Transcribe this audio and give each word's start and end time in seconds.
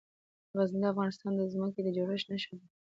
غزني 0.57 0.79
د 0.83 0.85
افغانستان 0.93 1.31
د 1.37 1.41
ځمکې 1.53 1.79
د 1.83 1.87
جوړښت 1.97 2.27
نښه 2.31 2.53
ده. 2.59 2.65